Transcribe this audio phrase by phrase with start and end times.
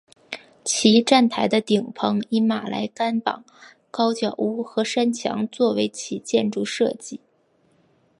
[0.65, 3.43] 其站台的顶棚以马来甘榜
[3.91, 7.19] 高脚屋和山墙作为其建筑设计。